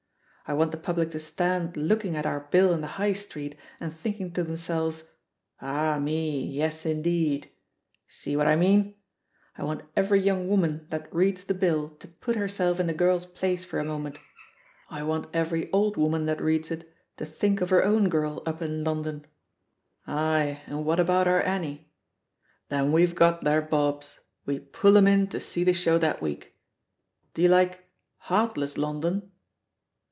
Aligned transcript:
I 0.47 0.53
want 0.53 0.71
the 0.73 0.77
public 0.77 1.11
to 1.11 1.19
stand 1.19 1.77
looking 1.77 2.11
Sft 2.11 2.25
186 2.25 2.43
THE 2.51 2.51
POSITION 2.51 2.51
OF 2.51 2.51
PEGGY 2.51 2.67
HARPEH 2.67 2.67
our 2.67 2.67
bill 2.67 2.73
in 2.73 2.81
the 2.81 2.97
High 2.97 3.13
Street 3.13 3.57
and 3.79 3.93
thinking 3.93 4.31
to 4.33 4.43
them 4.43 4.57
selves, 4.57 5.13
'Ah 5.61 5.99
me! 5.99 6.45
Yes, 6.45 6.85
indeed 6.85 7.45
I' 7.45 7.97
See 8.09 8.35
what 8.35 8.47
I 8.49 8.57
mean 8.57 8.89
f 8.89 9.59
I 9.59 9.63
want 9.63 9.83
every 9.95 10.19
young 10.19 10.49
woman 10.49 10.87
that 10.89 11.13
reads 11.15 11.45
the 11.45 11.53
bill 11.53 11.91
to 11.91 12.07
put 12.09 12.35
herself 12.35 12.81
in 12.81 12.87
the 12.87 12.93
girl's 12.93 13.25
place 13.25 13.63
for 13.63 13.79
a 13.79 13.85
moment; 13.85 14.19
I 14.89 15.03
want 15.03 15.29
every 15.33 15.71
old 15.71 15.95
woman 15.95 16.25
that 16.25 16.41
reads 16.41 16.69
it 16.69 16.91
to 17.15 17.25
think 17.25 17.61
of 17.61 17.69
her 17.69 17.85
own 17.85 18.09
girl 18.09 18.43
up 18.45 18.61
in 18.61 18.83
London. 18.83 19.25
*Aye, 20.05 20.61
and 20.67 20.83
what 20.83 20.99
about 20.99 21.29
our 21.29 21.41
Annie 21.41 21.77
V 21.77 21.85
Then 22.67 22.91
we 22.91 23.05
Ve 23.05 23.15
got 23.15 23.45
their 23.45 23.61
bobs— 23.61 24.19
we 24.45 24.59
pull 24.59 24.97
*em 24.97 25.07
in 25.07 25.27
to 25.27 25.39
see 25.39 25.63
the 25.63 25.71
iShow 25.71 25.97
that 26.01 26.21
week 26.21 26.57
I 26.57 27.27
Do 27.35 27.41
you 27.43 27.47
like 27.49 27.85
'Heartless 28.17 28.77
London'? 28.77 29.29